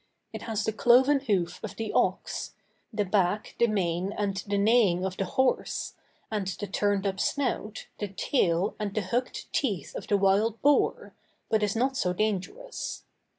It 0.33 0.41
has 0.49 0.63
the 0.65 0.73
cloven 0.73 1.19
hoof 1.19 1.63
of 1.63 1.75
the 1.75 1.93
ox; 1.93 2.55
the 2.91 3.05
back, 3.05 3.55
the 3.59 3.67
mane, 3.67 4.11
and 4.17 4.35
the 4.47 4.57
neighing 4.57 5.05
of 5.05 5.15
the 5.15 5.25
horse; 5.25 5.93
and 6.31 6.47
the 6.47 6.65
turned 6.65 7.05
up 7.05 7.19
snout, 7.19 7.85
the 7.99 8.07
tail, 8.07 8.73
and 8.79 8.95
the 8.95 9.01
hooked 9.01 9.53
teeth 9.53 9.93
of 9.93 10.07
the 10.07 10.17
wild 10.17 10.59
boar, 10.63 11.13
but 11.49 11.61
is 11.61 11.75
not 11.75 11.95
so 11.95 12.13
dangerous. 12.13 13.03